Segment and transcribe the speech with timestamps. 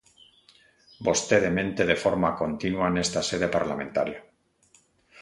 [1.07, 4.19] Vostede mente de forma continua nesta sede parlamentaria.